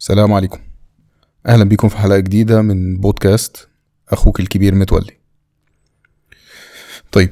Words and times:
السلام 0.00 0.32
عليكم. 0.32 0.58
أهلا 1.46 1.64
بيكم 1.64 1.88
في 1.88 1.96
حلقة 1.96 2.18
جديدة 2.18 2.62
من 2.62 2.96
بودكاست 2.96 3.68
أخوك 4.08 4.40
الكبير 4.40 4.74
متولي. 4.74 5.12
طيب 7.12 7.30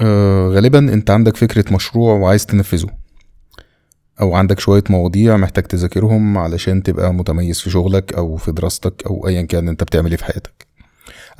آه 0.00 0.48
غالبا 0.48 0.78
أنت 0.78 1.10
عندك 1.10 1.36
فكرة 1.36 1.74
مشروع 1.74 2.14
وعايز 2.14 2.46
تنفذه 2.46 2.88
أو 4.20 4.34
عندك 4.34 4.60
شوية 4.60 4.84
مواضيع 4.90 5.36
محتاج 5.36 5.64
تذاكرهم 5.64 6.38
علشان 6.38 6.82
تبقى 6.82 7.14
متميز 7.14 7.60
في 7.60 7.70
شغلك 7.70 8.14
أو 8.14 8.36
في 8.36 8.52
دراستك 8.52 9.02
أو 9.06 9.28
ايا 9.28 9.42
كان 9.42 9.68
أنت 9.68 9.82
بتعمل 9.84 10.10
إيه 10.10 10.16
في 10.16 10.24
حياتك. 10.24 10.66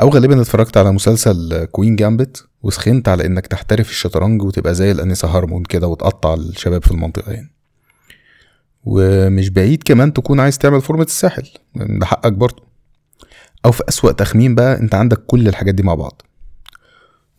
أو 0.01 0.09
غالبا 0.09 0.41
اتفرجت 0.41 0.77
على 0.77 0.93
مسلسل 0.93 1.65
Queen's 1.65 1.97
Gambit 1.97 2.45
وسخنت 2.63 3.09
على 3.09 3.27
إنك 3.27 3.47
تحترف 3.47 3.91
الشطرنج 3.91 4.43
وتبقى 4.43 4.75
زي 4.75 4.91
الانسه 4.93 5.29
هارمون 5.29 5.63
كده 5.63 5.89
وتقطع 5.89 6.35
الشباب 6.35 6.85
في 6.85 6.91
المنطقة 6.91 7.33
يعني. 7.33 7.52
ومش 8.85 9.51
بعيد 9.51 9.83
كمان 9.83 10.13
تكون 10.13 10.41
عايز 10.41 10.59
تعمل 10.59 10.81
فورمة 10.81 11.03
الساحل. 11.05 11.49
ده 11.75 12.07
حقك 12.07 12.33
برضه 12.33 12.63
أو 13.65 13.73
في 13.73 13.83
أسوأ 13.89 14.13
تخمين 14.13 14.55
بقى 14.55 14.81
أنت 14.81 14.95
عندك 14.95 15.19
كل 15.27 15.49
الحاجات 15.49 15.75
دي 15.75 15.83
مع 15.83 15.95
بعض. 15.95 16.23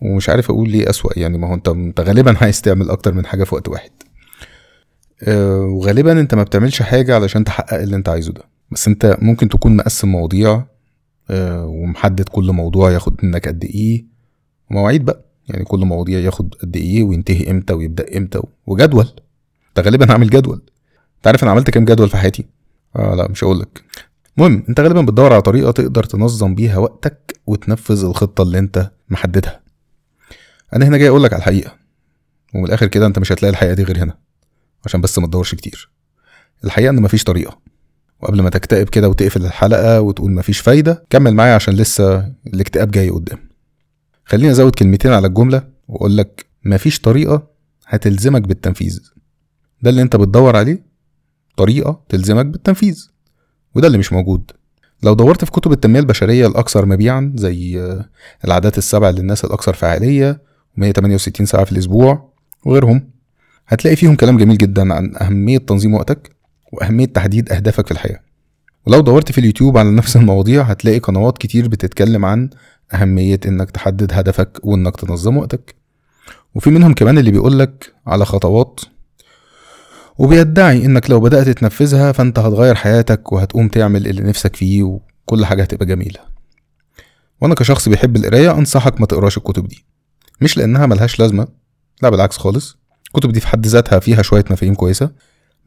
ومش 0.02 0.30
عارف 0.30 0.49
أقول 0.49 0.70
ليه 0.70 0.90
أسوأ 0.90 1.20
يعني 1.20 1.38
ما 1.38 1.48
هو 1.48 1.54
أنت 1.54 1.99
غالبا 1.99 2.38
عايز 2.41 2.62
تعمل 2.62 2.90
أكتر 2.90 3.13
من 3.13 3.26
حاجة 3.26 3.44
في 3.44 3.55
وقت 3.55 3.68
واحد. 3.68 3.91
أه 5.23 5.59
وغالبا 5.59 6.20
أنت 6.20 6.35
ما 6.35 6.44
بتعملش 6.44 6.82
حاجة 6.82 7.16
علشان 7.16 7.44
تحقق 7.44 7.73
اللي 7.82 7.96
أنت 7.96 8.10
عايزه 8.10 8.32
ده. 8.34 8.41
بس 8.71 8.88
أنت 8.88 9.18
ممكن 9.21 9.49
تكون 9.49 9.76
مقسم 9.76 10.07
مواضيع 10.07 10.63
أه 11.30 11.66
ومحدد 11.66 12.30
كل 12.30 12.52
موضوع 12.52 12.91
ياخد 12.91 13.16
منك 13.23 13.48
قد 13.48 13.63
إيه. 13.63 14.05
ومواعيد 14.71 15.05
بقى 15.05 15.26
يعني 15.49 15.63
كل 15.63 15.80
مواضيع 15.80 16.20
ياخد 16.20 16.55
قد 16.62 16.76
إيه 16.76 17.04
وينتهي 17.04 17.52
إمتى 17.52 17.73
ويبدأ 17.73 18.18
إمتى 18.18 18.41
وجدول. 18.68 19.07
أنت 19.70 19.85
غالبا 19.85 20.12
عامل 20.12 20.30
جدول. 20.30 20.62
انت 21.23 21.27
عارف 21.27 21.44
أنا 21.44 21.52
عملت 21.52 21.70
كام 21.70 21.86
جدول 21.86 22.09
في 22.09 22.18
حياتي؟ 22.18 22.45
آه 22.95 23.16
لا 23.16 23.27
مش 23.27 23.44
هقول 23.44 23.59
لك. 23.59 23.84
المهم 24.38 24.63
انت 24.70 24.80
غالبا 24.80 25.02
بتدور 25.02 25.34
على 25.34 25.41
طريقة 25.41 25.72
تقدر 25.72 26.04
تنظم 26.04 26.55
بيها 26.55 26.77
وقتك 26.77 27.40
وتنفذ 27.48 28.05
الخطة 28.05 28.41
اللي 28.41 28.60
انت 28.60 28.91
محددها. 29.10 29.62
أنا 30.76 30.85
هنا 30.88 30.98
جاي 30.98 31.10
أقول 31.10 31.24
لك 31.24 31.34
على 31.34 31.40
الحقيقة 31.40 31.76
ومن 32.55 32.66
الآخر 32.66 32.88
كده 32.88 33.05
انت 33.05 33.20
مش 33.20 33.32
هتلاقي 33.32 33.49
الحقيقة 33.51 33.74
دي 33.74 33.84
غير 33.84 34.04
هنا 34.04 34.18
عشان 34.85 35.01
بس 35.01 35.20
ما 35.20 35.27
تدورش 35.27 35.55
كتير. 35.55 35.90
الحقيقة 36.63 36.90
ان 36.90 37.01
مفيش 37.01 37.24
طريقة. 37.24 37.60
وقبل 38.21 38.41
ما 38.41 38.49
تكتئب 38.49 38.90
كده 38.90 39.10
وتقفل 39.10 39.46
الحلقة 39.46 40.01
وتقول 40.01 40.32
مفيش 40.32 40.60
فايدة 40.60 41.04
كمل 41.10 41.34
معايا 41.34 41.55
عشان 41.55 41.74
لسه 41.74 42.34
الاكتئاب 42.48 42.91
جاي 42.91 43.10
قدام. 43.10 43.40
خليني 44.26 44.51
أزود 44.51 44.76
كلمتين 44.76 45.12
على 45.13 45.27
الجملة 45.27 45.68
وأقول 45.88 46.18
لك 46.18 46.46
مفيش 46.66 46.99
طريقة 46.99 47.48
هتلزمك 47.88 48.41
بالتنفيذ. 48.41 48.99
ده 49.82 49.90
اللي 49.90 50.01
انت 50.01 50.16
بتدور 50.16 50.55
عليه 50.55 50.93
طريقة 51.55 52.01
تلزمك 52.09 52.46
بالتنفيذ 52.46 53.07
وده 53.76 53.87
اللي 53.87 53.98
مش 53.98 54.13
موجود. 54.13 54.51
لو 55.04 55.13
دورت 55.13 55.46
في 55.46 55.51
كتب 55.51 55.71
التنمية 55.71 55.99
البشرية 55.99 56.48
الأكثر 56.48 56.85
مبيعا 56.85 57.34
زي 57.35 57.93
العادات 58.45 58.77
السبع 58.77 59.10
للناس 59.10 59.45
الأكثر 59.45 59.73
فعالية 59.73 60.41
168 60.77 61.45
ساعة 61.45 61.63
في 61.63 61.71
الأسبوع 61.71 62.34
وغيرهم 62.65 63.10
هتلاقي 63.68 63.95
فيهم 63.95 64.16
كلام 64.16 64.38
جميل 64.38 64.57
جدا 64.57 64.94
عن 64.94 65.16
أهمية 65.22 65.57
تنظيم 65.57 65.94
وقتك 65.94 66.35
وأهمية 66.73 67.06
تحديد 67.06 67.51
أهدافك 67.51 67.85
في 67.85 67.91
الحياة. 67.91 68.19
ولو 68.88 69.01
دورت 69.01 69.31
في 69.31 69.38
اليوتيوب 69.38 69.78
على 69.78 69.91
نفس 70.00 70.16
المواضيع 70.16 70.62
هتلاقي 70.62 71.00
قنوات 71.00 71.38
كتير 71.38 71.67
بتتكلم 71.67 72.25
عن 72.25 72.50
أهمية 72.94 73.40
إنك 73.45 73.72
تحدد 73.72 74.13
هدفك 74.13 74.59
وإنك 74.63 74.95
تنظم 74.95 75.38
وقتك. 75.38 75.75
وفي 76.56 76.69
منهم 76.69 76.94
كمان 76.94 77.17
اللي 77.17 77.31
بيقولك 77.31 77.94
على 78.07 78.25
خطوات 78.25 78.79
وبيدعي 80.18 80.86
إنك 80.86 81.09
لو 81.09 81.19
بدأت 81.19 81.50
تنفذها 81.50 82.12
فأنت 82.12 82.40
هتغير 82.40 82.75
حياتك 82.75 83.31
وهتقوم 83.31 83.68
تعمل 83.68 84.08
اللي 84.08 84.22
نفسك 84.22 84.56
فيه 84.56 84.84
وكل 84.84 85.46
حاجة 85.46 85.62
هتبقى 85.62 85.86
جميلة. 85.86 86.19
وأنا 87.42 87.56
كشخص 87.56 87.90
بيحب 87.90 88.16
القراية 88.16 88.52
أنصحك 88.52 89.00
ما 89.02 89.06
تقراش 89.06 89.38
الكتب 89.38 89.68
دي. 89.68 89.85
مش 90.41 90.57
لأنها 90.57 90.85
ملهاش 90.85 91.19
لازمة 91.19 91.47
لا 92.03 92.09
بالعكس 92.09 92.38
خالص. 92.38 92.78
الكتب 93.07 93.31
دي 93.31 93.40
في 93.40 93.47
حد 93.47 93.66
ذاتها 93.68 94.00
فيها 94.00 94.22
شوية 94.22 94.46
مفاهيم 94.52 94.75
كويسة 94.75 95.12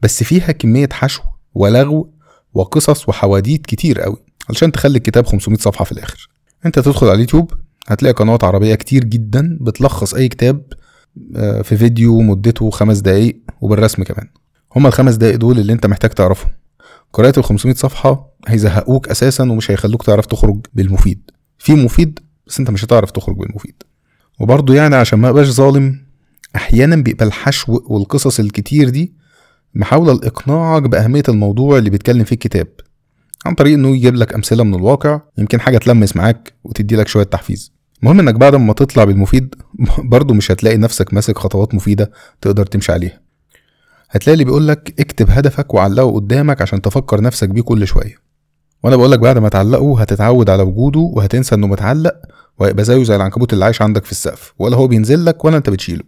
بس 0.01 0.23
فيها 0.23 0.51
كمية 0.51 0.89
حشو 0.91 1.21
ولغو 1.53 2.13
وقصص 2.53 3.09
وحواديت 3.09 3.65
كتير 3.65 4.01
قوي 4.01 4.17
علشان 4.49 4.71
تخلي 4.71 4.97
الكتاب 4.97 5.25
500 5.25 5.57
صفحة 5.59 5.85
في 5.85 5.91
الآخر. 5.91 6.29
أنت 6.65 6.79
تدخل 6.79 7.07
على 7.07 7.15
اليوتيوب 7.15 7.51
هتلاقي 7.87 8.13
قنوات 8.13 8.43
عربية 8.43 8.75
كتير 8.75 9.03
جدا 9.03 9.57
بتلخص 9.61 10.13
أي 10.13 10.27
كتاب 10.27 10.61
في 11.63 11.77
فيديو 11.77 12.21
مدته 12.21 12.69
خمس 12.69 12.97
دقايق 12.99 13.39
وبالرسم 13.61 14.03
كمان. 14.03 14.27
هما 14.75 14.87
الخمس 14.87 15.15
دقايق 15.15 15.35
دول 15.35 15.59
اللي 15.59 15.73
انت 15.73 15.85
محتاج 15.85 16.09
تعرفهم. 16.09 16.51
قراءة 17.13 17.39
ال 17.39 17.43
500 17.43 17.75
صفحة 17.75 18.29
هيزهقوك 18.47 19.07
أساسا 19.09 19.43
ومش 19.43 19.71
هيخلوك 19.71 20.03
تعرف 20.03 20.25
تخرج 20.25 20.65
بالمفيد. 20.73 21.31
في 21.57 21.73
مفيد 21.73 22.19
بس 22.47 22.59
انت 22.59 22.69
مش 22.71 22.85
هتعرف 22.85 23.11
تخرج 23.11 23.35
بالمفيد. 23.37 23.83
وبرضه 24.39 24.73
يعني 24.75 24.95
عشان 24.95 25.19
ما 25.19 25.29
أبقاش 25.29 25.47
ظالم 25.47 25.99
أحيانا 26.55 26.95
بيبقى 26.95 27.25
الحشو 27.25 27.81
والقصص 27.85 28.39
الكتير 28.39 28.89
دي 28.89 29.13
محاولة 29.75 30.13
لإقناعك 30.13 30.83
بأهمية 30.83 31.23
الموضوع 31.29 31.77
اللي 31.77 31.89
بيتكلم 31.89 32.23
فيه 32.23 32.33
الكتاب. 32.35 32.67
عن 33.45 33.53
طريق 33.55 33.73
إنه 33.73 33.95
يجيب 33.95 34.15
لك 34.15 34.33
أمثلة 34.33 34.63
من 34.63 34.75
الواقع 34.75 35.21
يمكن 35.37 35.59
حاجة 35.59 35.77
تلمس 35.77 36.15
معاك 36.15 36.53
وتدي 36.63 36.95
لك 36.95 37.07
شوية 37.07 37.23
تحفيز. 37.23 37.76
المهم 38.03 38.19
إنك 38.19 38.35
بعد 38.35 38.55
ما 38.55 38.73
تطلع 38.73 39.03
بالمفيد 39.03 39.55
برضه 40.03 40.33
مش 40.33 40.51
هتلاقي 40.51 40.77
نفسك 40.77 41.13
ماسك 41.13 41.37
خطوات 41.37 41.75
مفيدة 41.75 42.11
تقدر 42.41 42.65
تمشي 42.65 42.91
عليها. 42.91 43.21
هتلاقي 44.09 44.33
اللي 44.33 44.45
بيقولك 44.45 44.93
اكتب 44.99 45.29
هدفك 45.29 45.73
وعلقه 45.73 46.11
قدامك 46.11 46.61
عشان 46.61 46.81
تفكر 46.81 47.21
نفسك 47.21 47.49
بيه 47.49 47.61
كل 47.61 47.87
شوية. 47.87 48.15
وأنا 48.83 48.95
بقولك 48.95 49.19
بعد 49.19 49.37
ما 49.37 49.49
تعلقه 49.49 50.01
هتتعود 50.01 50.49
على 50.49 50.63
وجوده 50.63 50.99
وهتنسى 50.99 51.55
إنه 51.55 51.67
متعلق 51.67 52.13
وهيبقى 52.59 52.83
زيه 52.83 53.03
زي 53.03 53.15
العنكبوت 53.15 53.53
اللي 53.53 53.65
عايش 53.65 53.81
عندك 53.81 54.05
في 54.05 54.11
السقف. 54.11 54.53
ولا 54.59 54.77
هو 54.77 54.87
بينزل 54.87 55.25
لك 55.25 55.45
ولا 55.45 55.57
أنت 55.57 55.69
بتشيله. 55.69 56.03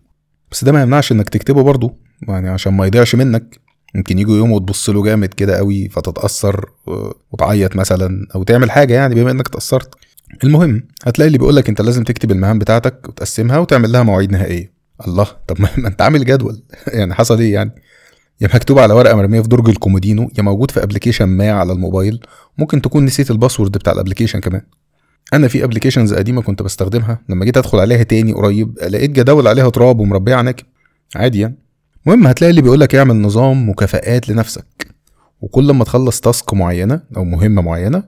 بس 0.52 0.64
ده 0.64 0.72
ما 0.72 0.82
يمنعش 0.82 1.12
إنك 1.12 1.30
تكتبه 1.30 1.64
برضه 1.64 1.96
يعني 2.28 2.50
عشان 2.50 2.74
ما 2.74 2.86
يضيعش 2.86 3.16
منك. 3.16 3.60
يمكن 3.96 4.20
يجي 4.20 4.32
يوم 4.32 4.52
وتبص 4.52 4.90
له 4.90 5.04
جامد 5.04 5.34
كده 5.34 5.58
قوي 5.58 5.90
فتتأثر 5.90 6.70
وتعيط 7.32 7.76
مثلا 7.76 8.28
أو 8.36 8.44
تعمل 8.44 8.72
حاجة 8.72 8.94
يعني 8.94 9.16
بما 9.16 9.32
إنك 9.32 9.48
اتأثرت. 9.48 9.96
المهم 10.44 10.84
هتلاقي 11.06 11.28
اللي 11.28 11.38
بيقولك 11.38 11.70
انت 11.70 11.82
لازم 11.82 12.04
تكتب 12.04 12.32
المهام 12.32 12.60
بتاعتك 12.60 13.10
وتقسمها 13.10 13.58
وتعمل 13.58 13.92
لها 13.92 14.04
مواعيد 14.04 14.32
نهائية. 14.32 14.72
الله 15.08 15.28
طب 15.48 15.62
ما 15.62 15.70
انت 15.88 16.02
عامل 16.02 16.26
جدول. 16.26 16.64
يعني 16.88 17.14
حصل 17.14 17.40
إيه 17.40 17.54
يعني؟ 17.54 17.72
يا 18.42 18.50
مكتوب 18.56 18.80
على 18.80 18.94
ورقة 18.94 19.16
مرمية 19.16 19.42
في 19.42 19.48
درج 19.48 19.70
الكومودينو 19.70 20.32
يا 20.38 20.44
موجود 20.44 20.72
في 20.72 20.84
application 20.84 21.26
ما 21.26 21.52
على 21.52 21.74
الموبايل. 21.74 22.20
ممكن 22.58 22.82
تكون 22.82 23.06
نسيت 23.06 23.32
ال 23.32 23.36
password 23.36 23.72
بتاع 23.72 23.94
ال 23.94 23.98
application 23.98 24.40
كمان. 24.40 24.62
أنا 25.34 25.48
في 25.48 25.64
applications 25.64 26.14
قديمة 26.14 26.42
كنت 26.42 26.62
بستخدمها. 26.62 27.20
لما 27.30 27.46
جيت 27.46 27.58
أدخل 27.58 27.80
عليها 27.80 28.04
تاني 28.04 28.34
قريب 28.34 28.78
لقيت 28.80 29.12
جداول 29.12 29.48
عليها 29.48 29.70
تراب 29.70 30.00
ومربية 30.00 30.36
عناكب. 30.36 30.66
عادي 31.16 31.40
يعني. 31.40 31.56
المهم 32.08 32.28
هتلاقي 32.28 32.50
اللي 32.50 32.62
بيقولك 32.62 32.96
اعمل 32.96 33.16
نظام 33.16 33.70
مكافآت 33.70 34.30
لنفسك. 34.30 34.88
وكل 35.42 35.72
ما 35.72 35.84
تخلص 35.84 36.20
task 36.20 36.54
معينة 36.54 37.02
أو 37.18 37.24
مهمة 37.24 37.62
معينة 37.62 38.04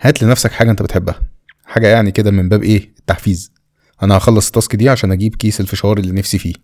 هات 0.00 0.22
لنفسك 0.22 0.52
حاجة 0.52 0.70
أنت 0.70 0.82
بتحبها. 0.82 1.33
حاجة 1.64 1.86
يعني 1.86 2.10
كده 2.10 2.30
من 2.30 2.48
باب 2.48 2.62
إيه؟ 2.62 2.94
التحفيز. 2.98 3.52
أنا 4.02 4.16
هخلص 4.16 4.46
ال 4.46 4.52
task 4.52 4.76
دي 4.76 4.88
عشان 4.88 5.12
أجيب 5.12 5.34
كيس 5.34 5.60
الفشار 5.60 5.98
اللي 5.98 6.12
نفسي 6.12 6.38
فيه. 6.38 6.54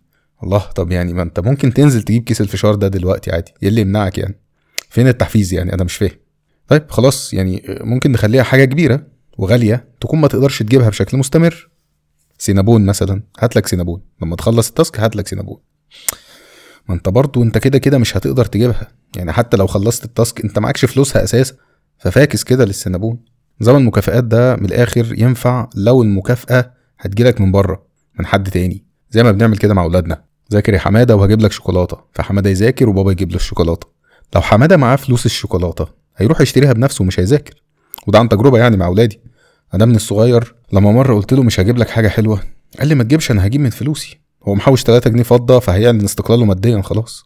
الله 0.42 0.58
طب 0.58 0.92
يعني 0.92 1.12
ما 1.12 1.22
أنت 1.22 1.40
ممكن 1.40 1.74
تنزل 1.74 2.02
تجيب 2.02 2.24
كيس 2.24 2.40
الفشار 2.40 2.74
ده 2.74 2.88
دلوقتي 2.88 3.30
عادي. 3.32 3.52
إيه 3.62 3.68
اللي 3.68 3.80
يمنعك 3.80 4.18
يعني؟ 4.18 4.40
فين 4.88 5.08
التحفيز 5.08 5.54
يعني؟ 5.54 5.72
أنا 5.74 5.84
مش 5.84 5.96
فاهم. 5.96 6.16
طيب 6.68 6.90
خلاص 6.90 7.34
يعني 7.34 7.62
ممكن 7.68 8.12
نخليها 8.12 8.42
حاجة 8.42 8.64
كبيرة 8.64 9.06
وغالية 9.38 9.88
تكون 10.00 10.20
ما 10.20 10.28
تقدرش 10.28 10.62
تجيبها 10.62 10.88
بشكل 10.88 11.16
مستمر. 11.16 11.70
Cinnabon 12.38 12.86
مثلا. 12.86 13.22
هات 13.38 13.56
لك 13.56 13.66
Cinnabon. 13.66 14.02
لما 14.22 14.36
تخلص 14.36 14.68
ال 14.68 14.75
task 14.75 15.00
هات 15.00 15.16
لك 15.16 15.28
Cinnabon. 15.28 15.60
ما 16.88 16.94
أنت 16.94 17.08
برضه 17.08 17.42
أنت 17.42 17.58
كده 17.58 17.78
كده 17.78 17.98
مش 17.98 18.16
هتقدر 18.16 18.44
تجيبها. 18.44 18.88
يعني 19.16 19.32
حتى 19.32 19.56
لو 19.56 19.66
خلصت 19.66 20.04
ال 20.04 20.12
task 20.12 20.44
أنت 20.44 20.58
معكش 20.58 20.84
فلوسها 20.84 21.24
أساسا. 21.24 21.54
ففاكس 21.98 22.44
كده 22.44 22.64
لل 22.64 22.75
Cinnabon. 22.75 23.24
نظام 23.60 23.76
المكافآت 23.76 24.24
ده 24.24 24.56
من 24.56 24.64
الآخر 24.64 25.14
ينفع 25.18 25.68
لو 25.74 26.02
المكافأة 26.02 26.72
هتجيلك 27.00 27.40
من 27.40 27.52
بره 27.52 27.82
من 28.18 28.26
حد 28.26 28.50
تاني. 28.50 28.84
زي 29.10 29.22
ما 29.22 29.32
بنعمل 29.32 29.56
كده 29.56 29.74
مع 29.74 29.82
أولادنا. 29.82 30.22
ذاكر 30.52 30.74
يا 30.74 30.78
حمادة 30.78 31.16
وهجيب 31.16 31.40
لك 31.40 31.52
شوكولاتة. 31.52 31.98
فحمادة 32.12 32.50
يذاكر 32.50 32.88
وبابا 32.88 33.12
يجيب 33.12 33.30
له 33.30 33.36
الشوكولاتة. 33.36 33.86
لو 34.34 34.40
حمادة 34.40 34.76
معاه 34.76 34.96
فلوس 34.96 35.26
الشوكولاتة 35.26 35.86
هيروح 36.16 36.40
يشتريها 36.40 36.72
بنفسه 36.72 37.02
ومش 37.02 37.20
هيذاكر. 37.20 37.62
وده 38.06 38.18
عن 38.18 38.28
تجربة 38.28 38.58
يعني 38.58 38.76
مع 38.76 38.86
أولادي. 38.86 39.20
أنا 39.74 39.84
من 39.84 39.96
الصغير 39.96 40.54
لما 40.72 40.92
مرة 40.92 41.14
قلت 41.14 41.32
له 41.32 41.42
مش 41.42 41.60
هجيب 41.60 41.78
لك 41.78 41.90
حاجة 41.90 42.08
حلوة 42.08 42.42
قال 42.78 42.88
لي 42.88 42.94
ما 42.94 43.04
تجيبش 43.04 43.30
أنا 43.30 43.46
هجيب 43.46 43.60
من 43.60 43.70
فلوسي. 43.70 44.20
هو 44.42 44.54
محوش 44.54 44.82
3 44.82 45.10
جنيه 45.10 45.22
فضة 45.22 45.58
فهيعلن 45.58 46.04
استقلاله 46.04 46.44
ماديا 46.44 46.82
خلاص. 46.82 47.24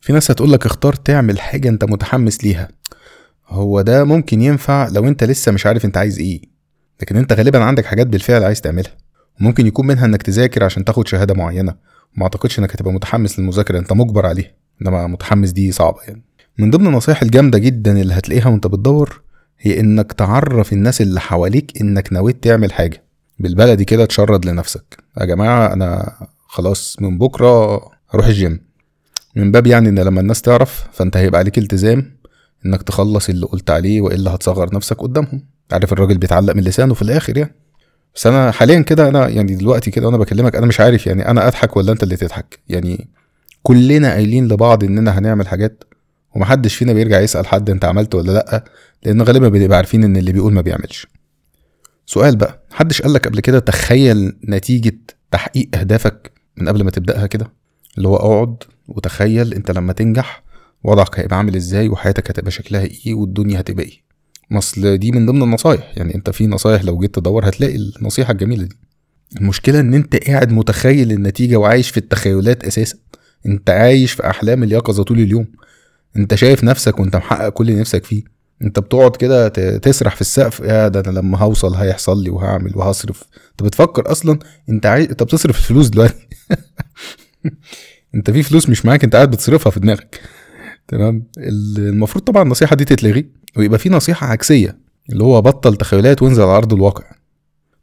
في 0.00 0.12
ناس 0.12 0.30
هتقول 0.30 0.52
لك 0.52 0.66
اختار 0.66 0.92
تعمل 0.94 1.40
حاجة 1.40 1.68
أنت 1.68 1.84
متحمس 1.84 2.44
ليها. 2.44 2.68
هو 3.54 3.80
ده 3.80 4.04
ممكن 4.04 4.40
ينفع 4.42 4.88
لو 4.88 5.08
انت 5.08 5.24
لسه 5.24 5.52
مش 5.52 5.66
عارف 5.66 5.84
انت 5.84 5.96
عايز 5.96 6.18
إيه. 6.18 6.42
لكن 7.02 7.16
انت 7.16 7.32
غالبا 7.32 7.64
عندك 7.64 7.84
حاجات 7.84 8.06
بالفعل 8.06 8.44
عايز 8.44 8.60
تعملها. 8.60 8.92
وممكن 9.40 9.66
يكون 9.66 9.86
منها 9.86 10.04
انك 10.06 10.22
تذاكر 10.22 10.64
عشان 10.64 10.84
تاخد 10.84 11.08
شهادة 11.08 11.34
معينة. 11.34 11.74
وما 12.16 12.22
اعتقدش 12.22 12.58
انك 12.58 12.72
هتبقى 12.74 12.92
متحمس 12.92 13.38
للمذاكرة 13.38 13.78
انت 13.78 13.92
مجبر 13.92 14.26
عليها. 14.26 14.50
انما 14.82 15.06
متحمس 15.06 15.50
دي 15.50 15.72
صعبة 15.72 16.02
يعني. 16.08 16.22
من 16.58 16.70
ضمن 16.70 16.86
النصايح 16.86 17.22
الجامدة 17.22 17.58
جدا 17.58 18.00
اللي 18.00 18.14
هتلاقيها 18.14 18.48
وانت 18.48 18.66
بتدور 18.66 19.22
هي 19.60 19.80
انك 19.80 20.12
تعرف 20.12 20.72
الناس 20.72 21.00
اللي 21.00 21.20
حواليك 21.20 21.80
انك 21.80 22.12
نويت 22.12 22.44
تعمل 22.44 22.72
حاجة. 22.72 23.02
بالبلدي 23.38 23.84
كده 23.84 24.04
تشرد 24.04 24.46
لنفسك. 24.46 25.04
يا 25.20 25.24
جماعة 25.24 25.72
أنا 25.72 26.12
خلاص 26.46 26.96
من 27.00 27.18
بكرة 27.18 27.76
هروح 28.10 28.26
الجيم. 28.26 28.60
من 29.36 29.52
باب 29.52 29.66
يعني 29.66 29.88
إن 29.88 29.98
لما 29.98 30.20
الناس 30.20 30.42
تعرف 30.42 30.86
فأنت 30.92 31.16
هيبقى 31.16 31.38
عليك 31.38 31.58
التزام 31.58 32.16
إنك 32.66 32.82
تخلص 32.82 33.28
اللي 33.28 33.46
قلت 33.46 33.70
عليه 33.70 34.00
والا 34.00 34.34
هتصغر 34.34 34.74
نفسك 34.74 34.96
قدامهم. 35.02 35.42
عارف 35.72 35.92
الراجل 35.92 36.18
بيتعلق 36.18 36.54
من 36.54 36.62
لسانه 36.62 36.94
في 36.94 37.02
الآخر 37.02 37.38
يعني. 37.38 37.54
بس 38.14 38.26
أنا 38.26 38.50
حاليا 38.50 38.80
كده 38.80 39.08
أنا 39.08 39.28
يعني 39.28 39.54
دلوقتي 39.54 39.90
كده 39.90 40.06
وأنا 40.06 40.16
بكلمك 40.18 40.56
أنا 40.56 40.66
مش 40.66 40.80
عارف 40.80 41.06
يعني 41.06 41.28
أنا 41.28 41.48
أضحك 41.48 41.76
ولا 41.76 41.92
أنت 41.92 42.02
اللي 42.02 42.16
تضحك. 42.16 42.58
يعني 42.68 43.08
كلنا 43.62 44.10
قايلين 44.12 44.48
لبعض 44.48 44.84
إننا 44.84 45.18
هنعمل 45.18 45.48
حاجات 45.48 45.84
ومحدش 46.34 46.74
فينا 46.74 46.92
بيرجع 46.92 47.20
يسأل 47.20 47.46
حد 47.46 47.70
أنت 47.70 47.84
عملت 47.84 48.14
ولا 48.14 48.32
لأ 48.32 48.64
لأن 49.04 49.22
غالبا 49.22 49.48
بنبقى 49.48 49.76
عارفين 49.76 50.04
إن 50.04 50.16
اللي 50.16 50.32
بيقول 50.32 50.52
ما 50.52 50.60
بيعملش. 50.60 51.06
سؤال 52.06 52.36
بقى 52.36 52.62
محدش 52.70 53.02
قالك 53.02 53.26
قبل 53.28 53.40
كده 53.40 53.58
تخيل 53.58 54.36
نتيجة 54.48 54.98
تحقيق 55.30 55.68
أهدافك 55.74 56.32
من 56.56 56.68
قبل 56.68 56.84
ما 56.84 56.90
تبدأها 56.90 57.26
كده؟ 57.26 57.52
اللي 57.96 58.08
هو 58.08 58.16
أقعد 58.16 58.56
وتخيل 58.88 59.54
أنت 59.54 59.70
لما 59.70 59.92
تنجح 59.92 60.43
وضعك 60.84 61.20
هيبقى 61.20 61.36
عامل 61.36 61.56
إزاي 61.56 61.88
وحياتك 61.88 62.30
هتبقى 62.30 62.50
شكلها 62.50 62.82
إيه 63.06 63.14
والدنيا 63.14 63.60
هتبقى 63.60 63.84
إيه. 63.84 64.04
أصل 64.52 64.98
دي 64.98 65.10
من 65.10 65.26
ضمن 65.26 65.42
النصايح. 65.42 65.92
يعني 65.96 66.14
أنت 66.14 66.30
في 66.30 66.46
نصايح 66.46 66.84
لو 66.84 66.98
جيت 66.98 67.14
تدور 67.14 67.48
هتلاقي 67.48 67.76
النصيحة 67.76 68.32
الجميلة 68.32 68.64
دي. 68.64 68.76
المشكلة 69.40 69.80
إن 69.80 69.94
أنت 69.94 70.16
قاعد 70.16 70.52
متخيل 70.52 71.12
النتيجة 71.12 71.56
وعايش 71.56 71.90
في 71.90 71.96
التخيلات 71.96 72.64
أساسا. 72.64 72.96
أنت 73.46 73.70
عايش 73.70 74.12
في 74.12 74.30
أحلام 74.30 74.62
اليقظة 74.62 75.02
طول 75.02 75.20
اليوم. 75.20 75.46
أنت 76.16 76.34
شايف 76.34 76.64
نفسك 76.64 76.98
وأنت 77.00 77.16
محقق 77.16 77.48
كل 77.48 77.68
اللي 77.68 77.80
نفسك 77.80 78.04
فيه. 78.04 78.22
أنت 78.62 78.78
بتقعد 78.78 79.16
كده 79.16 79.48
تسرح 79.78 80.14
في 80.14 80.20
السقف. 80.20 80.60
يا 80.60 80.88
ده 80.88 81.00
أنا 81.00 81.18
لما 81.18 81.38
هوصل 81.38 81.74
هيحصل 81.74 82.22
لي 82.22 82.30
وهعمل 82.30 82.72
وهصرف. 82.76 83.24
أنت 83.50 83.62
بتفكر 83.62 84.12
أصلا 84.12 84.38
أنت 84.68 84.86
عايز 84.86 85.08
أنت 85.08 85.22
بتصرف 85.22 85.58
الفلوس 85.58 85.88
دلوقتي. 85.88 86.26
أنت 88.14 88.30
في 88.30 88.42
فلوس 88.42 88.68
مش 88.68 88.86
معاك 88.86 89.04
أنت 89.04 89.16
قاعد 89.16 89.30
بتصرفها 89.30 89.70
في 89.70 89.80
دماغك. 89.80 90.20
تمام؟ 90.88 91.26
المفروض 91.78 92.24
طبعا 92.24 92.42
النصيحة 92.42 92.76
دي 92.76 92.84
تتلغي 92.84 93.28
ويبقى 93.56 93.78
في 93.78 93.88
نصيحة 93.88 94.26
عكسية 94.26 94.78
اللي 95.12 95.24
هو 95.24 95.42
بطل 95.42 95.76
تخيلات 95.76 96.22
وانزل 96.22 96.42
على 96.42 96.56
أرض 96.56 96.72
الواقع. 96.72 97.04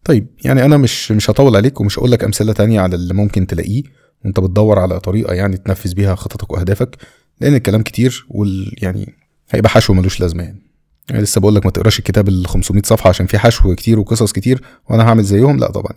طيب 0.04 0.28
يعني 0.46 0.66
أنا 0.66 0.78
مش 0.78 1.12
مش 1.12 1.30
هطول 1.30 1.56
عليك 1.56 1.82
ومش 1.82 2.00
هقول 2.00 2.12
لك 2.12 2.24
أمثلة 2.24 2.54
تانية 2.54 2.82
على 2.82 2.96
اللي 2.96 3.14
ممكن 3.14 3.48
تلاقيه 3.48 3.84
وأنت 4.26 4.40
بتدور 4.40 4.80
على 4.80 5.00
طريقة 5.00 5.34
يعني 5.34 5.58
تنفذ 5.58 5.94
بيها 5.94 6.16
خططك 6.16 6.52
وأهدافك 6.52 6.98
لأن 7.42 7.56
الكلام 7.56 7.82
كتير 7.82 8.26
وال 8.30 8.74
يعني 8.78 9.14
هيبقى 9.50 9.70
حشو 9.70 9.94
ملوش 9.94 10.20
لازمة 10.20 10.44
يعني. 10.44 10.62
يعني 11.10 11.24
لسه 11.24 11.42
بقول 11.42 11.56
لك 11.56 11.66
ما 11.66 11.72
تقراش 11.72 12.00
الكتاب 12.00 12.28
ال 12.30 12.48
500 12.48 12.82
صفحة 12.86 13.10
عشان 13.10 13.26
فيه 13.26 13.38
حشو 13.38 13.76
كتير 13.76 14.00
وقصص 14.00 14.32
كتير 14.32 14.62
وأنا 14.90 15.04
هعمل 15.04 15.24
زيهم؟ 15.24 15.58
لا 15.60 15.72
طبعا. 15.72 15.94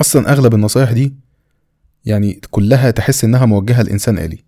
أصلا 0.00 0.32
أغلب 0.32 0.54
النصايح 0.54 0.92
دي 0.92 1.14
يعني 2.04 2.40
كلها 2.50 2.90
تحس 2.90 3.24
إنها 3.24 3.46
موجهة 3.46 3.82
لإنسان 3.82 4.18
آلي. 4.18 4.44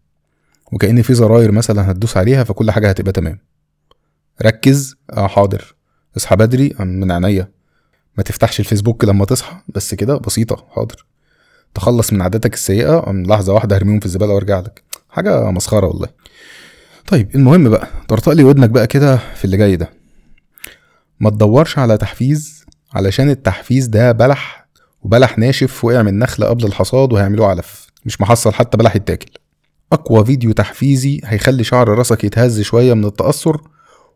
وكأن 0.73 1.03
في 1.03 1.15
زراير 1.15 1.53
مثلا 1.53 1.91
هتدوس 1.91 2.17
عليها 2.17 2.45
فكل 2.45 2.71
حاجة 2.71 2.89
هتبقى 2.89 3.13
تمام. 3.13 3.39
ركز. 4.43 4.97
آه 5.13 5.27
حاضر. 5.27 5.75
اصحى 6.17 6.37
بدري. 6.37 6.75
من 6.79 7.13
عينيا. 7.13 7.49
ما 8.17 8.23
تفتحش 8.23 8.61
الفيسبوك 8.61 9.05
لما 9.05 9.25
تصحى. 9.25 9.57
بس 9.69 9.95
كده 9.95 10.17
بسيطة. 10.19 10.65
حاضر. 10.71 11.07
تخلص 11.75 12.13
من 12.13 12.23
عاداتك 12.23 12.55
السيئة. 12.55 13.05
لحظة 13.13 13.53
واحدة 13.53 13.77
هرميهم 13.77 14.01
في 14.01 14.07
الزبالة 14.07 14.33
وارجع 14.35 14.61
لك. 14.61 14.83
حاجة 15.11 15.51
مسخرة 15.51 15.87
والله. 15.87 16.09
طيب 17.09 17.35
المهم 17.35 17.69
بقى 17.69 17.89
طرطق 18.09 18.33
لي 18.33 18.45
ودنك 18.45 18.71
بقى 18.71 18.87
كده 18.87 19.17
في 19.17 19.45
اللي 19.45 19.57
جاي 19.57 19.77
ده. 19.77 19.91
ما 21.21 21.31
تدورش 21.31 21.79
على 21.79 21.97
تحفيز 21.99 22.65
علشان 22.93 23.31
التحفيز 23.31 23.87
ده 23.87 24.13
بلح 24.13 24.69
وبلح 25.03 25.39
ناشف 25.39 25.85
وقع 25.85 26.03
من 26.03 26.19
نخلة 26.19 26.47
قبل 26.47 26.65
الحصاد 26.65 27.13
وهيعملوه 27.13 27.47
علف. 27.47 27.87
مش 28.05 28.21
محصل 28.21 28.55
حتى 28.55 28.77
بلح 28.77 28.97
يتاكل. 28.97 29.31
أقوى 29.95 30.25
فيديو 30.25 30.53
تحفيزي 30.53 31.21
هيخلي 31.25 31.65
شعر 31.65 31.89
راسك 31.89 32.25
يتهز 32.25 32.61
شوية 32.61 32.95
من 32.95 33.05
التأثر 33.05 33.61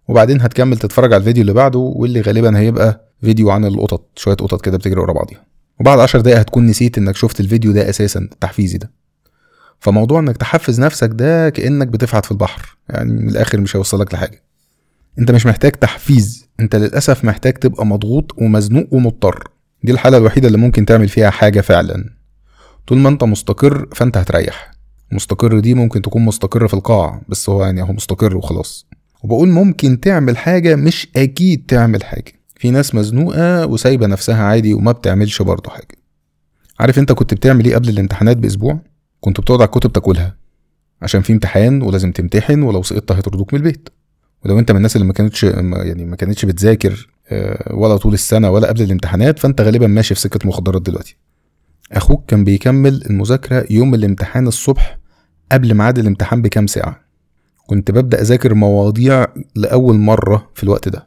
وبعدين 0.08 0.40
هتكمل 0.40 0.76
تتفرج 0.78 1.12
على 1.12 1.20
الفيديو 1.20 1.40
اللي 1.40 1.52
بعده 1.52 1.78
واللي 1.78 2.20
غالبا 2.20 2.58
هيبقى 2.58 3.08
فيديو 3.20 3.50
عن 3.50 3.64
القطط 3.64 4.08
شوية 4.16 4.34
قطط 4.36 4.60
كده 4.64 4.78
بتجري 4.78 5.00
ورا 5.00 5.12
بعضيها. 5.12 5.44
وبعد 5.80 5.98
عشر 5.98 6.20
دقايق 6.20 6.38
هتكون 6.38 6.66
نسيت 6.66 6.98
إنك 6.98 7.16
شفت 7.16 7.40
الفيديو 7.40 7.72
ده 7.72 7.90
أساسا 7.90 8.20
التحفيزي 8.20 8.78
ده. 8.78 8.90
فموضوع 9.80 10.20
إنك 10.20 10.36
تحفز 10.36 10.80
نفسك 10.80 11.10
ده 11.12 11.50
كأنك 11.50 11.86
بتفحت 11.88 12.24
في 12.24 12.30
البحر 12.32 12.76
يعني 12.88 13.12
من 13.12 13.28
الآخر 13.28 13.60
مش 13.60 13.76
هيوصلك 13.76 14.14
لحاجة. 14.14 14.42
أنت 15.18 15.30
مش 15.30 15.46
محتاج 15.46 15.72
تحفيز 15.72 16.46
أنت 16.60 16.76
للأسف 16.76 17.24
محتاج 17.24 17.52
تبقى 17.52 17.86
مضغوط 17.86 18.34
ومزنوق 18.38 18.86
ومضطر. 18.90 19.48
دي 19.82 19.92
الحالة 19.92 20.16
الوحيدة 20.18 20.46
اللي 20.46 20.58
ممكن 20.58 20.86
تعمل 20.86 21.08
فيها 21.08 21.30
حاجة 21.30 21.60
فعلا. 21.60 22.10
طول 22.86 22.98
ما 22.98 23.08
أنت 23.08 23.24
مستقر 23.24 23.88
فأنت 23.94 24.16
هتريح. 24.16 24.70
مستقر 25.12 25.58
دي 25.60 25.74
ممكن 25.74 26.02
تكون 26.02 26.24
مستقر 26.24 26.68
في 26.68 26.74
القاع 26.74 27.20
بس 27.28 27.48
هو 27.48 27.64
يعني 27.64 27.82
هو 27.82 27.92
مستقر 27.92 28.36
وخلاص. 28.36 28.86
وبقول 29.22 29.48
ممكن 29.48 30.00
تعمل 30.00 30.36
حاجة 30.36 30.76
مش 30.76 31.08
أكيد 31.16 31.64
تعمل 31.68 32.04
حاجة. 32.04 32.32
في 32.56 32.70
ناس 32.70 32.94
مزنوقة 32.94 33.66
وسايبة 33.66 34.06
نفسها 34.06 34.42
عادي 34.44 34.74
وما 34.74 34.92
بتعملش 34.92 35.42
برضه 35.42 35.70
حاجة. 35.70 35.98
عارف 36.80 36.98
أنت 36.98 37.12
كنت 37.12 37.34
بتعمل 37.34 37.64
إيه 37.64 37.74
قبل 37.74 37.88
الامتحانات 37.88 38.36
بأسبوع؟ 38.36 38.80
كنت 39.20 39.40
بتقعد 39.40 39.60
على 39.60 39.66
الكتب 39.66 39.92
تاكلها 39.92 40.36
عشان 41.02 41.22
في 41.22 41.32
امتحان 41.32 41.82
ولازم 41.82 42.12
تمتحن 42.12 42.62
ولو 42.62 42.82
سقطت 42.82 43.12
هيطردوك 43.12 43.54
من 43.54 43.60
البيت. 43.60 43.88
ولو 44.44 44.58
أنت 44.58 44.70
من 44.70 44.76
الناس 44.76 44.96
اللي 44.96 45.06
ما 45.06 45.12
كانتش 45.12 45.44
يعني 45.44 46.04
ما 46.04 46.16
كانتش 46.16 46.44
بتذاكر 46.44 47.08
آه، 47.30 47.74
ولا 47.74 47.96
طول 47.96 48.14
السنة 48.14 48.50
ولا 48.50 48.68
قبل 48.68 48.82
الامتحانات 48.82 49.38
فأنت 49.38 49.60
غالبا 49.60 49.86
ماشي 49.86 50.14
في 50.14 50.20
سكة 50.20 50.48
مخدرات 50.48 50.82
دلوقتي. 50.82 51.16
أخوك 51.92 52.24
كان 52.26 52.44
بيكمل 52.44 53.02
المذاكرة 53.10 53.66
يوم 53.70 53.94
الامتحان 53.94 54.46
الصبح 54.46 54.98
قبل 55.52 55.74
ميعاد 55.74 55.98
الامتحان 55.98 56.42
بكام 56.42 56.66
ساعة. 56.66 57.00
كنت 57.66 57.90
ببدأ 57.90 58.20
أذاكر 58.20 58.54
مواضيع 58.54 59.26
لأول 59.56 59.96
مرة 59.98 60.50
في 60.54 60.62
الوقت 60.62 60.88
ده. 60.88 61.06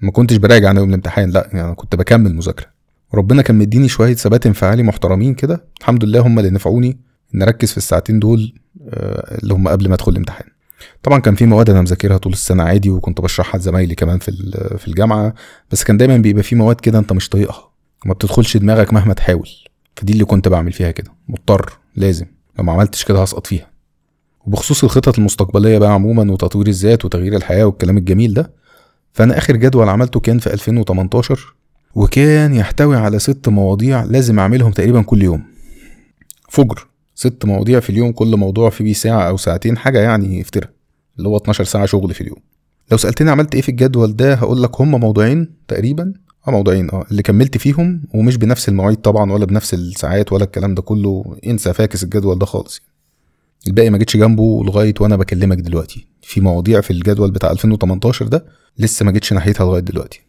ما 0.00 0.10
كنتش 0.10 0.36
براجع 0.36 0.70
أنا 0.70 0.80
يوم 0.80 0.88
الامتحان 0.88 1.30
لا 1.30 1.48
يعني 1.52 1.74
كنت 1.74 1.96
بكمل 1.96 2.34
مذاكرة. 2.34 2.66
وربنا 3.12 3.42
كان 3.42 3.58
مديني 3.58 3.88
شوية 3.88 4.14
ثبات 4.14 4.46
انفعالي 4.46 4.82
محترمين 4.82 5.34
كده. 5.34 5.64
الحمد 5.80 6.04
لله 6.04 6.20
هم 6.20 6.38
اللي 6.38 6.50
نفعوني 6.50 6.98
إن 7.34 7.42
أركز 7.42 7.70
في 7.70 7.76
الساعتين 7.76 8.18
دول 8.18 8.54
آه، 8.88 9.38
اللي 9.42 9.54
هم 9.54 9.68
قبل 9.68 9.88
ما 9.88 9.94
أدخل 9.94 10.12
الامتحان. 10.12 10.46
طبعا 11.02 11.18
كان 11.18 11.34
في 11.34 11.46
مواد 11.46 11.70
أنا 11.70 11.80
مذاكرها 11.80 12.16
طول 12.16 12.32
السنة 12.32 12.62
عادي 12.62 12.90
وكنت 12.90 13.20
بشرحها 13.20 13.58
لزمايلي 13.58 13.94
كمان 13.94 14.18
في 14.18 14.32
في 14.78 14.88
الجامعة. 14.88 15.34
بس 15.70 15.84
كان 15.84 15.96
دايما 15.96 16.16
بيبقى 16.16 16.42
في 16.42 16.56
مواد 16.56 16.76
كده 16.76 16.98
أنت 16.98 17.12
مش 17.12 17.28
طايقها 17.28 17.70
وما 18.04 18.14
بتدخلش 18.14 18.56
دماغك 18.56 18.92
مهما 18.92 19.14
تحاول. 19.14 19.48
فدي 19.98 20.12
اللي 20.12 20.24
كنت 20.24 20.48
بعمل 20.48 20.72
فيها 20.72 20.90
كده. 20.90 21.10
مضطر 21.28 21.72
لازم. 21.96 22.26
لو 22.58 22.64
ما 22.64 22.72
عملتش 22.72 23.04
كده 23.04 23.22
هسقط 23.22 23.46
فيها. 23.46 23.70
وبخصوص 24.46 24.84
الخطط 24.84 25.18
المستقبلية 25.18 25.78
بقى 25.78 25.92
عموما 25.92 26.32
وتطوير 26.32 26.66
الذات 26.66 27.04
وتغيير 27.04 27.36
الحياة 27.36 27.64
والكلام 27.64 27.96
الجميل 27.98 28.34
ده 28.34 28.50
فأنا 29.12 29.38
آخر 29.38 29.56
جدول 29.56 29.88
عملته 29.88 30.20
كان 30.20 30.38
في 30.38 30.52
2018 30.52 31.54
وكان 31.94 32.54
يحتوي 32.54 32.96
على 32.96 33.18
ست 33.18 33.48
مواضيع 33.48 34.04
لازم 34.04 34.38
أعملهم 34.38 34.72
تقريبا 34.72 35.02
كل 35.02 35.22
يوم. 35.22 35.44
فجر. 36.48 36.86
ست 37.14 37.44
مواضيع 37.44 37.80
في 37.80 37.90
اليوم 37.90 38.12
كل 38.12 38.36
موضوع 38.36 38.70
فيه 38.70 38.92
ساعة 38.92 39.28
أو 39.28 39.36
ساعتين 39.36 39.78
حاجة 39.78 39.98
يعني 40.00 40.40
افترى 40.40 40.68
اللي 41.18 41.28
هو 41.28 41.36
12 41.36 41.64
ساعة 41.64 41.86
شغل 41.86 42.14
في 42.14 42.20
اليوم. 42.20 42.38
لو 42.90 42.96
سألتني 42.96 43.30
عملت 43.30 43.54
إيه 43.54 43.62
في 43.62 43.68
الجدول 43.68 44.16
ده 44.16 44.34
هقول 44.34 44.62
لك 44.62 44.80
هما 44.80 44.98
موضوعين 44.98 45.50
تقريبا. 45.68 46.12
آه 46.48 46.52
موضوعين 46.52 46.90
آه. 46.90 47.04
اللي 47.10 47.22
كملت 47.22 47.58
فيهم 47.58 48.02
ومش 48.14 48.36
بنفس 48.36 48.68
المواعيد 48.68 48.96
طبعا 48.98 49.32
ولا 49.32 49.46
بنفس 49.46 49.74
الساعات 49.74 50.32
ولا 50.32 50.44
الكلام 50.44 50.74
ده 50.74 50.82
كله 50.82 51.36
انسى 51.46 51.72
فاكس 51.72 52.04
الجدول 52.04 52.38
ده 52.38 52.46
خالص. 52.46 52.80
الباقي 53.66 53.90
ما 53.90 53.98
جيتش 53.98 54.16
جنبه 54.16 54.64
لغاية 54.64 54.94
وأنا 55.00 55.16
بكلمك 55.16 55.58
دلوقتي. 55.58 56.06
في 56.22 56.40
مواضيع 56.40 56.80
في 56.80 56.90
الجدول 56.90 57.30
بتاع 57.30 57.50
2018 57.50 58.26
ده 58.26 58.46
لسه 58.78 59.04
ما 59.04 59.12
جيتش 59.12 59.32
ناحيتها 59.32 59.66
لغاية 59.66 59.82
دلوقتي. 59.82 60.20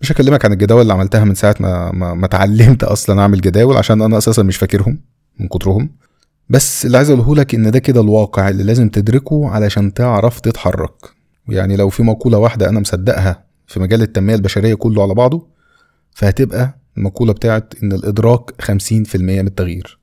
مش 0.00 0.12
هكلمك 0.12 0.44
عن 0.44 0.52
الجداول 0.52 0.82
اللي 0.82 0.92
عملتها 0.92 1.24
من 1.24 1.34
ساعة 1.34 1.54
ما 1.60 1.92
ما, 1.92 2.14
ما 2.14 2.26
اتعلمت 2.26 2.84
أصلا 2.84 3.20
أعمل 3.20 3.40
جداول 3.40 3.76
عشان 3.76 4.02
أنا 4.02 4.18
أساسا 4.18 4.42
مش 4.42 4.56
فاكرهم 4.56 5.00
من 5.40 5.48
كترهم. 5.48 5.90
بس 6.48 6.86
اللي 6.86 6.96
عايز 6.96 7.10
أقوله 7.10 7.34
لك 7.34 7.54
إن 7.54 7.70
ده 7.70 7.78
كده 7.78 8.00
الواقع 8.00 8.48
اللي 8.48 8.62
لازم 8.62 8.88
تدركه 8.88 9.48
علشان 9.48 9.94
تعرف 9.94 10.40
تتحرك. 10.40 10.94
يعني 11.48 11.76
لو 11.76 11.88
في 11.88 12.02
مقولة 12.02 12.38
واحدة 12.38 12.68
أنا 12.68 12.80
مصدقها 12.80 13.44
في 13.66 13.80
مجال 13.80 14.02
التنمية 14.02 14.34
البشرية 14.34 14.74
كله 14.74 15.02
على 15.02 15.14
بعضه 15.14 15.46
فهتبقى 16.14 16.78
المقولة 16.98 17.32
بتاعت 17.32 17.74
إن 17.82 17.92
الإدراك 17.92 18.62
50% 18.62 19.16
من 19.16 19.46
التغيير. 19.46 19.98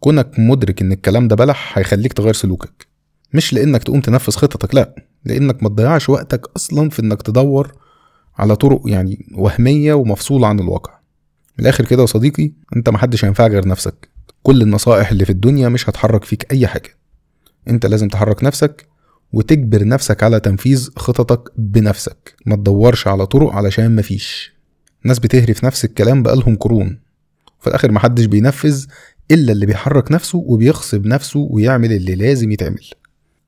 كونك 0.00 0.38
مدرك 0.38 0.82
إن 0.82 0.92
الكلام 0.92 1.28
ده 1.28 1.36
بلح 1.36 1.78
هيخليك 1.78 2.12
تغير 2.12 2.34
سلوكك. 2.34 2.86
مش 3.32 3.52
لإنك 3.52 3.82
تقوم 3.82 4.00
تنفذ 4.00 4.32
خطتك 4.32 4.74
لأ. 4.74 4.94
لإنك 5.24 5.62
ما 5.62 5.68
تضيعش 5.68 6.08
وقتك 6.08 6.46
أصلا 6.56 6.90
في 6.90 7.02
إنك 7.02 7.22
تدور 7.22 7.72
على 8.38 8.56
طرق 8.56 8.82
يعني 8.86 9.26
وهمية 9.34 9.94
ومفصولة 9.94 10.46
عن 10.46 10.60
الواقع. 10.60 10.98
من 11.58 11.64
الآخر 11.64 11.84
كده 11.84 12.00
يا 12.00 12.06
صديقي 12.06 12.52
أنت 12.76 12.88
محدش 12.88 13.24
هينفع 13.24 13.46
غير 13.46 13.68
نفسك. 13.68 14.08
كل 14.42 14.62
النصائح 14.62 15.10
اللي 15.10 15.24
في 15.24 15.30
الدنيا 15.30 15.68
مش 15.68 15.88
هتحرك 15.88 16.24
فيك 16.24 16.52
أي 16.52 16.66
حاجة. 16.66 16.96
أنت 17.68 17.86
لازم 17.86 18.08
تحرك 18.08 18.44
نفسك 18.44 18.86
وتجبر 19.32 19.88
نفسك 19.88 20.22
على 20.22 20.40
تنفيذ 20.40 20.88
خططك 20.96 21.50
بنفسك. 21.56 22.34
ما 22.46 22.56
تدورش 22.56 23.06
على 23.06 23.26
طرق 23.26 23.52
علشان 23.52 23.96
مفيش 23.96 24.55
ناس 25.04 25.18
بتهري 25.18 25.54
في 25.54 25.66
نفس 25.66 25.84
الكلام 25.84 26.22
بقالهم 26.22 26.56
قرون. 26.56 26.98
في 27.60 27.66
الآخر 27.66 27.92
محدش 27.92 28.24
بينفذ 28.24 28.86
إلا 29.30 29.52
اللي 29.52 29.66
بيحرك 29.66 30.12
نفسه 30.12 30.38
وبيغصب 30.38 31.06
نفسه 31.06 31.48
ويعمل 31.50 31.92
اللي 31.92 32.14
لازم 32.14 32.52
يتعمل. 32.52 32.84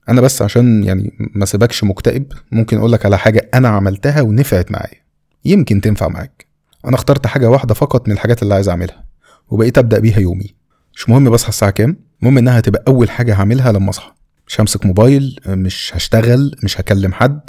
أنا 0.08 0.20
بس 0.20 0.42
عشان 0.42 0.84
يعني 0.84 1.12
ما 1.34 1.46
سيبكش 1.46 1.84
مكتئب 1.84 2.32
ممكن 2.52 2.78
أقولك 2.78 3.06
على 3.06 3.18
حاجة 3.18 3.50
أنا 3.54 3.68
عملتها 3.68 4.20
ونفعت 4.20 4.70
معايا. 4.72 4.98
يمكن 5.44 5.80
تنفع 5.80 6.08
معاك. 6.08 6.46
أنا 6.86 6.94
اخترت 6.94 7.26
حاجة 7.26 7.50
واحدة 7.50 7.74
فقط 7.74 8.08
من 8.08 8.14
الحاجات 8.14 8.42
اللي 8.42 8.54
عايز 8.54 8.68
أعملها 8.68 9.04
وبقيت 9.48 9.78
أبدأ 9.78 9.98
بيها 9.98 10.18
يومي. 10.18 10.54
مش 10.94 11.08
مهم 11.08 11.30
بصحى 11.30 11.48
الساعة 11.48 11.70
كام 11.70 11.96
المهم 12.22 12.38
إنها 12.38 12.60
تبقى 12.60 12.84
أول 12.88 13.10
حاجة 13.10 13.34
هعملها 13.34 13.72
لما 13.72 13.90
أصحى. 13.90 14.12
مش 14.46 14.60
همسك 14.60 14.86
موبايل 14.86 15.40
مش 15.46 15.92
هشتغل 15.94 16.56
مش 16.64 16.80
هكلم 16.80 17.12
حد 17.12 17.40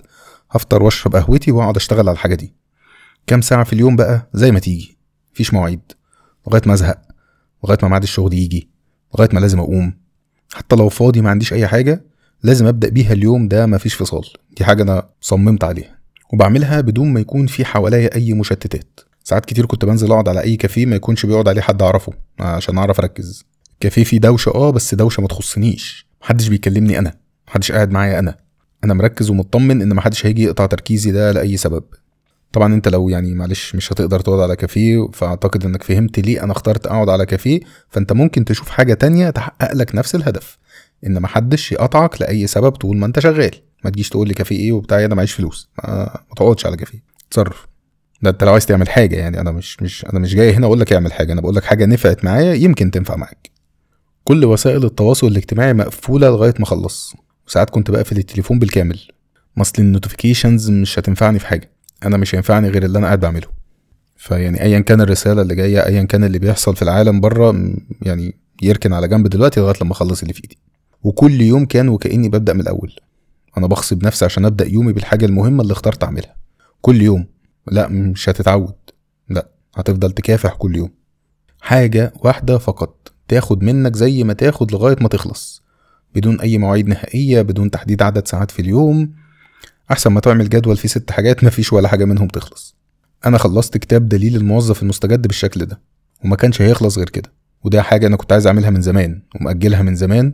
هفطر 0.51 0.83
واشرب 0.83 1.15
قهوتي 1.15 1.51
وأقعد 1.51 1.75
أشتغل 1.75 1.99
على 1.99 2.11
الحاجة 2.11 2.35
دي. 2.35 2.53
كام 3.29 3.41
ساعة 3.41 3.63
في 3.63 3.73
اليوم 3.73 3.95
بقى؟ 3.95 4.29
زي 4.33 4.51
ما 4.51 4.59
تيجي. 4.59 4.97
مفيش 5.33 5.53
مواعيد. 5.53 5.79
لغاية 6.47 6.61
ما 6.65 6.73
أزهق. 6.73 7.01
لغاية 7.63 7.77
ما 7.83 7.87
ميعاد 7.87 8.03
الشغل 8.03 8.33
يجي. 8.33 8.69
لغاية 9.15 9.29
ما 9.33 9.39
لازم 9.39 9.59
أقوم. 9.59 9.93
حتى 10.53 10.75
لو 10.75 10.89
فاضي 10.89 11.21
ما 11.21 11.29
عنديش 11.29 11.53
أي 11.53 11.67
حاجة 11.67 12.03
لازم 12.43 12.65
أبدأ 12.67 12.89
بيها 12.89 13.13
اليوم 13.13 13.47
ده 13.47 13.65
مفيش 13.65 13.93
فصال. 13.93 14.25
دي 14.57 14.65
حاجة 14.65 14.83
أنا 14.83 15.09
صممت 15.21 15.63
عليها. 15.63 15.97
وبعملها 16.33 16.81
بدون 16.81 17.13
ما 17.13 17.19
يكون 17.19 17.47
في 17.47 17.65
حواليا 17.65 18.15
أي 18.15 18.33
مشتتات. 18.33 18.99
ساعات 19.23 19.45
كتير 19.45 19.65
كنت 19.65 19.85
بنزل 19.85 20.11
أقعد 20.11 20.29
على 20.29 20.41
أي 20.41 20.55
كافيه 20.55 20.85
ما 20.85 20.95
يكونش 20.95 21.25
بيقعد 21.25 21.47
عليه 21.47 21.61
حد 21.61 21.81
أعرفه 21.81 22.13
عشان 22.39 22.77
أعرف 22.77 22.99
أركز. 22.99 23.45
كافيه 23.79 24.03
فيه 24.03 24.17
دوشة 24.19 24.49
آه 24.49 24.69
بس 24.69 24.95
دوشة 24.95 25.21
ما 25.21 25.27
تخصنيش. 25.27 26.07
محدش 26.21 26.47
بيكلمني 26.47 26.99
أنا. 26.99 27.13
محدش 27.47 27.71
قاعد 27.71 27.91
معايا 27.91 28.19
أنا. 28.19 28.37
أنا 28.83 28.93
مركز 28.93 29.29
ومطمن 29.29 29.81
إن 29.81 29.93
محدش 29.93 30.25
هيجي 30.25 30.43
يقطع 30.43 30.65
تركيزي 30.65 31.11
ده 31.11 31.31
لأي 31.31 31.57
سبب. 31.57 31.83
طبعا 32.51 32.73
أنت 32.73 32.87
لو 32.87 33.09
يعني 33.09 33.33
معلش 33.33 33.75
مش 33.75 33.93
هتقدر 33.93 34.19
تقعد 34.19 34.39
على 34.39 34.55
كافيه 34.55 35.07
فأعتقد 35.13 35.65
إنك 35.65 35.83
فهمت 35.83 36.19
ليه 36.19 36.43
أنا 36.43 36.51
اخترت 36.51 36.87
أقعد 36.87 37.09
على 37.09 37.25
كافيه 37.25 37.59
فأنت 37.89 38.13
ممكن 38.13 38.45
تشوف 38.45 38.69
حاجة 38.69 38.93
تانية 38.93 39.29
تحقق 39.29 39.73
لك 39.73 39.95
نفس 39.95 40.15
الهدف. 40.15 40.57
إن 41.05 41.21
محدش 41.21 41.71
يقطعك 41.71 42.21
لأي 42.21 42.47
سبب 42.47 42.71
طول 42.71 42.97
ما 42.97 43.05
أنت 43.05 43.19
شغال. 43.19 43.51
ما 43.83 43.89
تجيش 43.89 44.09
تقول 44.09 44.27
لي 44.27 44.33
كافيه 44.33 44.59
إيه 44.59 44.71
وبتاع 44.71 45.05
أنا 45.05 45.15
معيش 45.15 45.31
فلوس. 45.33 45.69
ما 45.87 46.19
تقعدش 46.35 46.65
على 46.65 46.77
كافيه. 46.77 47.03
تصرف 47.31 47.67
ده 48.21 48.29
أنت 48.29 48.43
لو 48.43 48.51
عايز 48.51 48.65
تعمل 48.65 48.89
حاجة 48.89 49.15
يعني 49.15 49.39
أنا 49.41 49.51
مش 49.51 49.81
مش 49.81 50.05
أنا 50.05 50.19
مش 50.19 50.35
جاي 50.35 50.53
هنا 50.53 50.65
أقول 50.65 50.79
لك 50.79 50.93
اعمل 50.93 51.13
حاجة 51.13 51.33
أنا 51.33 51.41
بقول 51.41 51.55
لك 51.55 51.63
حاجة 51.63 51.85
نفعت 51.85 52.25
معايا 52.25 52.53
يمكن 52.53 52.91
تنفع 52.91 53.15
معاك. 53.15 53.49
كل 54.23 54.45
وسائل 54.45 54.85
التواصل 54.85 55.27
الاجتماعي 55.27 55.73
مقفولة 55.73 56.29
لغاية 56.29 56.53
ما 56.59 56.63
أخلص. 56.63 57.15
وساعات 57.47 57.69
كنت 57.69 57.91
بقفل 57.91 58.17
التليفون 58.17 58.59
بالكامل. 58.59 58.99
أصل 59.57 59.73
ال 59.79 59.86
notifications 59.86 60.69
مش 60.69 60.99
هتنفعني 60.99 61.39
في 61.39 61.47
حاجة. 61.47 61.71
أنا 62.05 62.17
مش 62.17 62.35
هينفعني 62.35 62.69
غير 62.69 62.85
اللي 62.85 62.97
أنا 62.97 63.05
قاعد 63.07 63.19
بعمله. 63.19 63.47
فيعني 64.15 64.61
ايا 64.61 64.79
كان 64.79 65.01
الرسالة 65.01 65.41
اللي 65.41 65.55
جاية 65.55 65.85
ايا 65.85 66.03
كان 66.03 66.23
اللي 66.23 66.39
بيحصل 66.39 66.75
في 66.75 66.81
العالم 66.81 67.19
بره 67.21 67.75
يعني 68.01 68.35
يركن 68.61 68.93
على 68.93 69.07
جنب 69.07 69.27
دلوقتي 69.27 69.59
لغاية 69.59 69.75
لما 69.81 69.91
أخلص 69.91 70.21
اللي 70.21 70.33
في 70.33 70.43
إيدي. 70.43 70.57
وكل 71.03 71.41
يوم 71.41 71.65
كان 71.65 71.89
وكأني 71.89 72.29
ببدأ 72.29 72.53
من 72.53 72.61
الأول. 72.61 72.95
أنا 73.57 73.67
بغصب 73.67 74.05
نفسي 74.05 74.25
عشان 74.25 74.45
أبدأ 74.45 74.67
يومي 74.67 74.93
بالحاجة 74.93 75.25
المهمة 75.25 75.61
اللي 75.61 75.71
اخترت 75.73 76.03
أعملها. 76.03 76.35
كل 76.81 77.01
يوم. 77.01 77.25
لا 77.67 77.87
مش 77.87 78.29
هتتعود. 78.29 78.75
لا 79.29 79.49
هتفضل 79.75 80.11
تكافح 80.11 80.53
كل 80.53 80.75
يوم. 80.75 80.89
حاجة 81.61 82.13
واحدة 82.23 82.57
فقط. 82.57 83.11
تاخد 83.27 83.63
منك 83.63 83.95
زي 83.95 84.23
ما 84.23 84.33
تاخد 84.33 84.71
لغاية 84.71 84.95
ما 85.01 85.07
تخلص. 85.07 85.63
بدون 86.15 86.41
أي 86.41 86.57
مواعيد 86.57 86.87
نهائية 86.87 87.41
بدون 87.41 87.71
تحديد 87.71 88.01
عدد 88.01 88.27
ساعات 88.27 88.51
في 88.51 88.61
اليوم. 88.61 89.13
أحسن 89.91 90.11
ما 90.11 90.19
تعمل 90.19 90.49
جدول 90.49 90.77
فيه 90.77 90.89
ست 90.89 91.11
حاجات 91.11 91.43
مفيش 91.43 91.73
ولا 91.73 91.87
حاجة 91.87 92.05
منهم 92.05 92.27
تخلص. 92.27 92.75
أنا 93.25 93.37
خلصت 93.37 93.77
كتاب 93.77 94.09
دليل 94.09 94.35
الموظف 94.35 94.83
المستجد 94.83 95.27
بالشكل 95.27 95.65
ده 95.65 95.81
وما 96.25 96.35
كانش 96.35 96.61
هيخلص 96.61 96.97
غير 96.97 97.09
كده. 97.09 97.31
وده 97.63 97.81
حاجة 97.81 98.07
أنا 98.07 98.17
كنت 98.17 98.31
عايز 98.31 98.47
أعملها 98.47 98.69
من 98.69 98.81
زمان 98.81 99.21
ومأجلها 99.35 99.81
من 99.81 99.95
زمان 99.95 100.33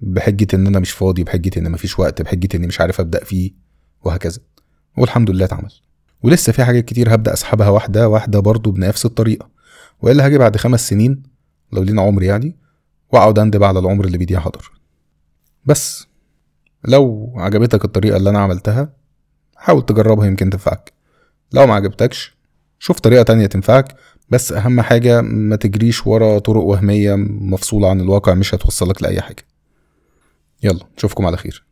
بحجة 0.00 0.46
إن 0.54 0.66
أنا 0.66 0.78
مش 0.78 0.90
فاضي 0.90 1.24
بحجة 1.24 1.50
إن 1.58 1.72
مفيش 1.72 1.98
وقت 1.98 2.22
بحجة 2.22 2.48
إني 2.54 2.66
مش 2.66 2.80
عارف 2.80 3.00
أبدأ 3.00 3.24
فيه 3.24 3.52
وهكذا. 4.04 4.38
والحمد 4.98 5.30
لله 5.30 5.44
اتعمل. 5.44 5.70
ولسه 6.22 6.52
في 6.52 6.64
حاجات 6.64 6.84
كتير 6.84 7.14
هبدأ 7.14 7.32
أسحبها 7.32 7.68
واحدة 7.68 8.08
واحدة 8.08 8.40
برضه 8.40 8.72
بنفس 8.72 9.06
الطريقة. 9.06 9.48
وإلا 10.00 10.26
هاجي 10.26 10.38
بعد 10.38 10.56
خمس 10.56 10.88
سنين 10.88 11.22
لو 11.72 11.82
لينا 11.82 12.02
عمر 12.02 12.22
يعني 12.22 12.56
وأقعد 13.12 13.38
أندب 13.38 13.64
على 13.64 13.78
العمر 13.78 14.04
اللي 14.04 14.18
بيضيع 14.18 14.40
حضر 14.40 14.70
بس. 15.66 16.05
لو 16.86 17.32
عجبتك 17.36 17.84
الطريقة 17.84 18.16
اللي 18.16 18.30
أنا 18.30 18.38
عملتها 18.38 18.92
حاول 19.56 19.86
تجربها 19.86 20.26
يمكن 20.26 20.50
تنفعك. 20.50 20.92
لو 21.52 21.66
ما 21.66 21.74
عجبتكش 21.74 22.36
شوف 22.78 23.00
طريقة 23.00 23.22
تانية 23.22 23.46
تنفعك 23.46 23.96
بس 24.30 24.52
أهم 24.52 24.80
حاجة 24.80 25.20
ما 25.20 25.56
تجريش 25.56 26.06
ورا 26.06 26.38
طرق 26.38 26.62
وهمية 26.62 27.14
مفصولة 27.14 27.90
عن 27.90 28.00
الواقع 28.00 28.34
مش 28.34 28.54
هتوصلك 28.54 29.02
لأي 29.02 29.20
حاجة. 29.20 29.46
يلا 30.62 30.84
نشوفكم 30.96 31.26
على 31.26 31.36
خير. 31.36 31.64